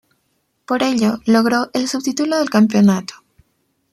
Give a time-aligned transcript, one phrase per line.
[0.65, 3.13] Por ello, logró el subtítulo del campeonato.